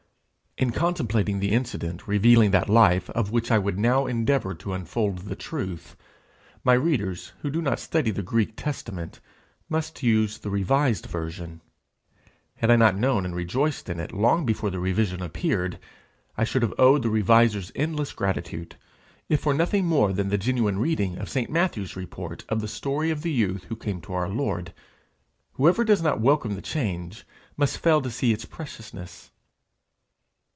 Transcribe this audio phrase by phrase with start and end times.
[0.57, 5.19] In contemplating the incident revealing that life of which I would now endeavour to unfold
[5.19, 5.95] the truth,
[6.63, 9.21] my readers who do not study the Greek Testament
[9.69, 11.61] must use the revised version.
[12.57, 15.79] Had I not known and rejoiced in it long before the revision appeared,
[16.37, 18.75] I should have owed the revisers endless gratitude,
[19.29, 21.49] if for nothing more than the genuine reading of St.
[21.49, 24.75] Matthew's report of the story of the youth who came to our Lord.
[25.53, 27.25] Whoever does not welcome the change
[27.57, 29.31] must fail to see its preciousness.